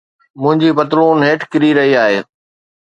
منهنجي 0.41 0.71
پتلون 0.77 1.19
هيٺ 1.27 1.41
ڪري 1.51 1.69
رهي 1.77 1.93
آهي 2.05 2.19